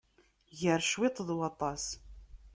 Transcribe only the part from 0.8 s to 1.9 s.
cwiṭ, d waṭas.